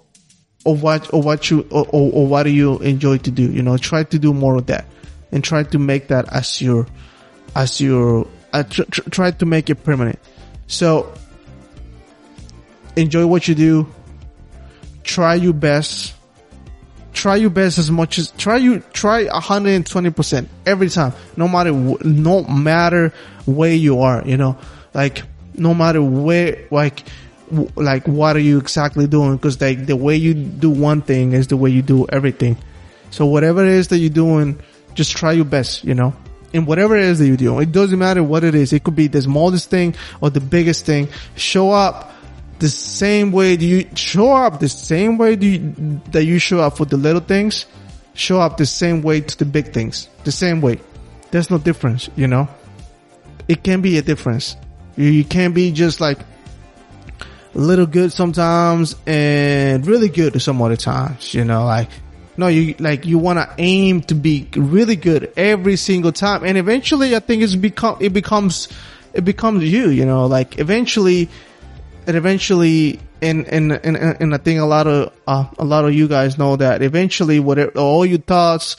of 0.65 0.81
what 0.81 1.07
of 1.13 1.23
what 1.23 1.51
you 1.51 1.61
or, 1.69 1.85
or, 1.89 2.11
or 2.11 2.27
what 2.27 2.43
do 2.43 2.49
you 2.49 2.79
enjoy 2.79 3.19
to 3.19 3.31
do. 3.31 3.51
You 3.51 3.61
know, 3.61 3.77
try 3.77 4.03
to 4.03 4.17
do 4.17 4.33
more 4.33 4.55
of 4.57 4.65
that, 4.67 4.85
and 5.31 5.43
try 5.43 5.63
to 5.63 5.77
make 5.77 6.07
that 6.07 6.31
as 6.33 6.61
your 6.61 6.87
as 7.55 7.79
your 7.79 8.27
uh, 8.51 8.63
tr- 8.63 8.83
tr- 8.89 9.09
try 9.11 9.31
to 9.31 9.45
make 9.45 9.69
it 9.69 9.83
permanent. 9.83 10.17
So 10.65 11.13
enjoy 12.95 13.27
what 13.27 13.47
you 13.47 13.53
do. 13.53 13.87
Try 15.03 15.35
your 15.35 15.53
best. 15.53 16.14
Try 17.25 17.37
your 17.37 17.49
best 17.49 17.79
as 17.79 17.89
much 17.89 18.19
as 18.19 18.29
try 18.37 18.57
you 18.57 18.81
try 18.93 19.25
120% 19.25 20.47
every 20.63 20.89
time 20.89 21.11
no 21.35 21.47
matter 21.47 21.71
no 21.71 22.43
matter 22.43 23.11
where 23.47 23.73
you 23.73 24.01
are 24.01 24.21
you 24.27 24.37
know? 24.37 24.59
Like 24.93 25.23
no 25.55 25.73
matter 25.73 26.03
where 26.03 26.67
like 26.69 27.03
like 27.75 28.07
what 28.07 28.35
are 28.35 28.45
you 28.51 28.59
exactly 28.59 29.07
doing? 29.07 29.37
Because 29.37 29.59
like 29.59 29.87
the 29.87 29.95
way 29.95 30.17
you 30.17 30.35
do 30.35 30.69
one 30.69 31.01
thing 31.01 31.33
is 31.33 31.47
the 31.47 31.57
way 31.57 31.71
you 31.71 31.81
do 31.81 32.05
everything. 32.09 32.57
So 33.09 33.25
whatever 33.25 33.65
it 33.65 33.71
is 33.71 33.87
that 33.87 33.97
you're 33.97 34.11
doing 34.11 34.61
just 34.93 35.17
try 35.17 35.31
your 35.31 35.45
best 35.45 35.83
you 35.83 35.95
know? 35.95 36.13
In 36.53 36.67
whatever 36.67 36.95
it 36.95 37.05
is 37.05 37.17
that 37.17 37.25
you 37.25 37.37
do 37.37 37.59
it 37.59 37.71
doesn't 37.71 37.97
matter 37.97 38.21
what 38.21 38.43
it 38.43 38.53
is. 38.53 38.71
It 38.71 38.83
could 38.83 38.95
be 38.95 39.07
the 39.07 39.23
smallest 39.23 39.71
thing 39.71 39.95
or 40.21 40.29
the 40.29 40.41
biggest 40.41 40.85
thing. 40.85 41.09
Show 41.35 41.71
up 41.71 42.14
the 42.59 42.69
same 42.69 43.31
way 43.31 43.57
do 43.57 43.65
you 43.65 43.85
show 43.95 44.33
up 44.33 44.59
the 44.59 44.69
same 44.69 45.17
way 45.17 45.35
you, 45.35 46.01
that 46.11 46.23
you 46.23 46.39
show 46.39 46.59
up 46.59 46.77
for 46.77 46.85
the 46.85 46.97
little 46.97 47.21
things 47.21 47.65
show 48.15 48.39
up 48.39 48.57
the 48.57 48.65
same 48.65 49.01
way 49.01 49.21
to 49.21 49.37
the 49.37 49.45
big 49.45 49.73
things. 49.73 50.09
The 50.23 50.31
same 50.31 50.61
way. 50.61 50.79
There's 51.31 51.51
no 51.51 51.57
difference 51.57 52.09
you 52.15 52.27
know? 52.27 52.47
It 53.47 53.63
can 53.63 53.81
be 53.81 53.97
a 53.97 54.01
difference. 54.01 54.55
You, 54.95 55.23
can't 55.23 55.53
be 55.53 55.71
just 55.71 56.01
like 56.01 56.17
a 57.53 57.57
little 57.57 57.85
good 57.85 58.11
sometimes 58.11 58.95
and 59.05 59.85
really 59.85 60.09
good 60.09 60.41
some 60.41 60.61
other 60.61 60.77
times, 60.77 61.33
you 61.33 61.43
know, 61.43 61.65
like, 61.65 61.89
no, 62.37 62.47
you, 62.47 62.75
like, 62.79 63.05
you 63.05 63.17
want 63.17 63.39
to 63.39 63.53
aim 63.57 64.01
to 64.03 64.15
be 64.15 64.47
really 64.55 64.95
good 64.95 65.31
every 65.37 65.75
single 65.75 66.11
time. 66.11 66.43
And 66.43 66.57
eventually 66.57 67.15
I 67.15 67.19
think 67.19 67.43
it's 67.43 67.55
become, 67.55 67.97
it 67.99 68.13
becomes, 68.13 68.69
it 69.13 69.25
becomes 69.25 69.63
you, 69.63 69.89
you 69.89 70.05
know, 70.05 70.25
like 70.25 70.59
eventually, 70.59 71.29
and 72.07 72.15
eventually, 72.15 72.99
and, 73.21 73.47
and, 73.47 73.71
and, 73.71 73.97
and 73.97 74.33
I 74.33 74.37
think 74.37 74.59
a 74.59 74.65
lot 74.65 74.87
of, 74.87 75.13
uh, 75.27 75.45
a 75.57 75.65
lot 75.65 75.85
of 75.85 75.93
you 75.93 76.07
guys 76.07 76.37
know 76.37 76.55
that 76.55 76.81
eventually 76.81 77.39
whatever, 77.39 77.71
all 77.71 78.05
your 78.05 78.19
thoughts 78.19 78.77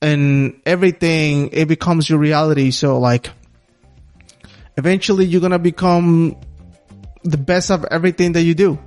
and 0.00 0.60
everything, 0.64 1.50
it 1.52 1.66
becomes 1.66 2.08
your 2.08 2.18
reality. 2.18 2.70
So 2.70 2.98
like, 2.98 3.30
eventually 4.76 5.26
you're 5.26 5.40
to 5.48 5.58
become 5.58 6.36
the 7.24 7.38
best 7.38 7.70
of 7.70 7.84
everything 7.90 8.32
that 8.32 8.42
you 8.42 8.54
do. 8.54 8.78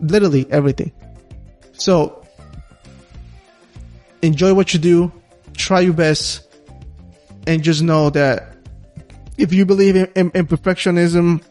Literally 0.00 0.46
everything. 0.50 0.92
So 1.72 2.24
enjoy 4.22 4.54
what 4.54 4.74
you 4.74 4.80
do, 4.80 5.12
try 5.56 5.80
your 5.80 5.94
best, 5.94 6.48
and 7.46 7.62
just 7.62 7.82
know 7.82 8.10
that 8.10 8.56
if 9.36 9.52
you 9.52 9.66
believe 9.66 9.96
in, 9.96 10.06
in, 10.14 10.30
in 10.34 10.46
perfectionism, 10.46 11.42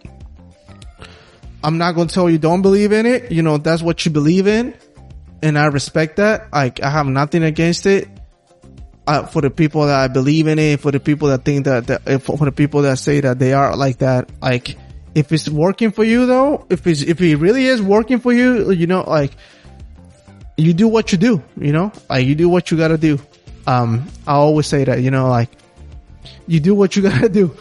I'm 1.63 1.77
not 1.77 1.93
going 1.93 2.07
to 2.07 2.13
tell 2.13 2.29
you 2.29 2.37
don't 2.37 2.61
believe 2.61 2.91
in 2.91 3.05
it. 3.05 3.31
You 3.31 3.43
know, 3.43 3.57
that's 3.57 3.81
what 3.81 4.03
you 4.05 4.11
believe 4.11 4.47
in. 4.47 4.73
And 5.43 5.57
I 5.57 5.65
respect 5.65 6.17
that. 6.17 6.51
Like, 6.51 6.81
I 6.81 6.89
have 6.89 7.05
nothing 7.05 7.43
against 7.43 7.85
it. 7.85 8.07
Uh, 9.07 9.25
for 9.25 9.41
the 9.41 9.49
people 9.49 9.87
that 9.87 9.99
I 9.99 10.07
believe 10.07 10.45
in 10.45 10.59
it, 10.59 10.79
for 10.79 10.91
the 10.91 10.99
people 10.99 11.29
that 11.29 11.43
think 11.43 11.65
that, 11.65 11.87
that 11.87 12.21
for 12.21 12.37
the 12.37 12.51
people 12.51 12.83
that 12.83 12.99
say 12.99 13.19
that 13.19 13.39
they 13.39 13.51
are 13.51 13.75
like 13.75 13.97
that, 13.97 14.29
like, 14.41 14.77
if 15.15 15.31
it's 15.31 15.49
working 15.49 15.91
for 15.91 16.03
you 16.03 16.27
though, 16.27 16.67
if 16.69 16.85
it's, 16.85 17.01
if 17.01 17.19
it 17.19 17.35
really 17.37 17.65
is 17.65 17.81
working 17.81 18.19
for 18.19 18.31
you, 18.31 18.71
you 18.71 18.85
know, 18.85 19.01
like, 19.01 19.31
you 20.55 20.73
do 20.73 20.87
what 20.87 21.11
you 21.11 21.17
do, 21.17 21.43
you 21.59 21.71
know, 21.71 21.91
like 22.09 22.25
you 22.25 22.35
do 22.35 22.47
what 22.47 22.69
you 22.69 22.77
gotta 22.77 22.97
do. 22.97 23.19
Um, 23.65 24.07
I 24.27 24.33
always 24.33 24.67
say 24.67 24.83
that, 24.83 25.01
you 25.01 25.09
know, 25.09 25.29
like, 25.29 25.49
you 26.47 26.59
do 26.59 26.75
what 26.75 26.95
you 26.95 27.01
gotta 27.01 27.27
do. 27.27 27.55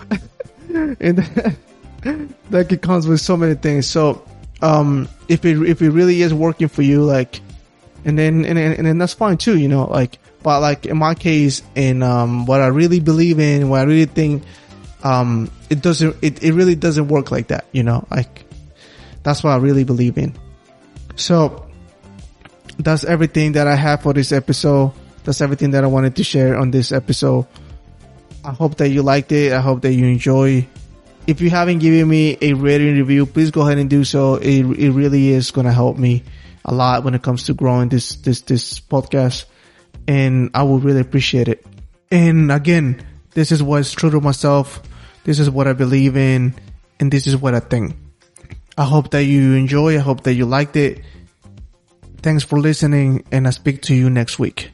and 1.01 1.57
that, 2.51 2.69
that 2.69 2.83
comes 2.83 3.07
with 3.07 3.21
so 3.21 3.37
many 3.37 3.55
things. 3.55 3.87
So, 3.87 4.25
um, 4.63 5.09
if 5.29 5.45
it, 5.45 5.57
if 5.63 5.83
it 5.83 5.91
really 5.91 6.23
is 6.23 6.35
working 6.35 6.69
for 6.69 6.83
you, 6.83 7.03
like, 7.03 7.41
and 8.05 8.19
then, 8.19 8.45
and, 8.45 8.59
and, 8.59 8.75
and 8.75 8.87
then 8.87 8.99
that's 8.99 9.15
fine 9.15 9.37
too, 9.37 9.59
you 9.59 9.69
know, 9.69 9.85
like, 9.85 10.19
but 10.43 10.61
like 10.61 10.87
in 10.87 10.97
my 10.97 11.15
case, 11.15 11.63
in, 11.75 12.03
um, 12.03 12.47
what 12.47 12.61
I 12.61 12.69
really 12.69 13.01
believe 13.01 13.39
in, 13.39 13.69
what 13.69 13.81
I 13.81 13.85
really 13.85 14.07
think, 14.07 14.43
um, 15.03 15.51
it 15.69 15.83
doesn't, 15.83 16.17
it, 16.23 16.43
it 16.43 16.53
really 16.53 16.75
doesn't 16.75 17.09
work 17.09 17.31
like 17.31 17.49
that, 17.49 17.67
you 17.73 17.83
know, 17.83 18.07
like, 18.11 18.45
that's 19.23 19.43
what 19.43 19.51
I 19.51 19.57
really 19.57 19.85
believe 19.85 20.17
in. 20.17 20.35
So, 21.17 21.71
that's 22.83 23.05
everything 23.05 23.53
that 23.53 23.67
I 23.67 23.77
have 23.77 24.03
for 24.03 24.13
this 24.13 24.33
episode. 24.33 24.93
That's 25.25 25.41
everything 25.41 25.73
that 25.73 25.85
I 25.85 25.87
wanted 25.87 26.17
to 26.17 26.25
share 26.25 26.57
on 26.57 26.71
this 26.71 26.93
episode. 26.93 27.47
I 28.45 28.53
hope 28.53 28.77
that 28.77 28.89
you 28.89 29.03
liked 29.03 29.33
it. 29.33 29.53
I 29.53 29.61
hope 29.61 29.83
that 29.83 29.93
you 29.93 30.07
enjoy. 30.07 30.67
If 31.27 31.41
you 31.41 31.51
haven't 31.51 31.79
given 31.79 32.09
me 32.09 32.37
a 32.41 32.55
rating 32.55 32.97
review, 32.97 33.27
please 33.27 33.51
go 33.51 33.63
ahead 33.63 33.79
and 33.79 33.89
do 33.89 34.05
so. 34.05 34.35
It, 34.35 34.65
it 34.65 34.91
really 34.91 35.29
is 35.29 35.51
going 35.51 35.67
to 35.67 35.73
help 35.73 35.97
me 35.97 36.25
a 36.65 36.75
lot 36.75 37.05
when 37.05 37.15
it 37.15 37.23
comes 37.23 37.45
to 37.45 37.55
growing 37.55 37.89
this, 37.89 38.17
this, 38.17 38.41
this 38.43 38.81
podcast. 38.81 39.45
And 40.09 40.51
I 40.55 40.63
would 40.63 40.83
really 40.83 41.01
appreciate 41.01 41.49
it. 41.49 41.65
And 42.11 42.51
again, 42.51 43.07
this 43.33 43.53
is 43.53 43.63
what's 43.63 43.93
true 43.93 44.11
to 44.11 44.21
myself. 44.21 44.83
This 45.25 45.39
is 45.39 45.49
what 45.49 45.69
I 45.69 45.73
believe 45.73 46.17
in. 46.17 46.55
And 46.99 47.13
this 47.13 47.27
is 47.27 47.37
what 47.37 47.55
I 47.55 47.61
think. 47.61 47.97
I 48.77 48.85
hope 48.85 49.11
that 49.11 49.25
you 49.25 49.55
enjoy. 49.55 49.97
I 49.97 50.01
hope 50.01 50.25
that 50.25 50.35
you 50.35 50.47
liked 50.47 50.77
it. 50.77 51.03
Thanks 52.23 52.45
for 52.45 52.59
listening 52.59 53.25
and 53.31 53.47
I 53.47 53.51
speak 53.51 53.83
to 53.83 53.95
you 53.95 54.11
next 54.11 54.39
week. 54.39 54.71